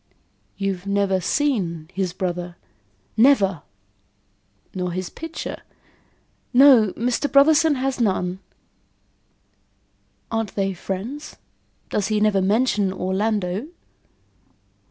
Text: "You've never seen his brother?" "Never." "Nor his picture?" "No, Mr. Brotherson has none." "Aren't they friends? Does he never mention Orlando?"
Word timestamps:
"You've 0.57 0.87
never 0.87 1.19
seen 1.21 1.87
his 1.93 2.11
brother?" 2.11 2.57
"Never." 3.15 3.61
"Nor 4.73 4.93
his 4.93 5.11
picture?" 5.11 5.61
"No, 6.55 6.91
Mr. 6.93 7.31
Brotherson 7.31 7.75
has 7.75 8.01
none." 8.01 8.39
"Aren't 10.31 10.55
they 10.55 10.73
friends? 10.73 11.35
Does 11.91 12.07
he 12.07 12.19
never 12.19 12.41
mention 12.41 12.91
Orlando?" 12.91 13.67